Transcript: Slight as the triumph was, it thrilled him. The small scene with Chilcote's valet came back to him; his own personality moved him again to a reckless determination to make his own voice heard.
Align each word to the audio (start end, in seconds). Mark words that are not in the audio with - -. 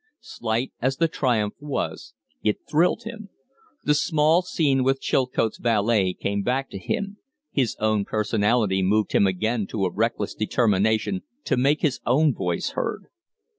Slight 0.19 0.73
as 0.81 0.97
the 0.97 1.07
triumph 1.07 1.53
was, 1.59 2.15
it 2.41 2.61
thrilled 2.67 3.03
him. 3.03 3.29
The 3.83 3.93
small 3.93 4.41
scene 4.41 4.83
with 4.83 4.99
Chilcote's 4.99 5.59
valet 5.59 6.13
came 6.15 6.41
back 6.41 6.71
to 6.71 6.79
him; 6.79 7.17
his 7.51 7.75
own 7.79 8.05
personality 8.05 8.81
moved 8.81 9.11
him 9.11 9.27
again 9.27 9.67
to 9.67 9.85
a 9.85 9.93
reckless 9.93 10.33
determination 10.33 11.21
to 11.43 11.55
make 11.55 11.81
his 11.81 11.99
own 12.03 12.33
voice 12.33 12.71
heard. 12.71 13.09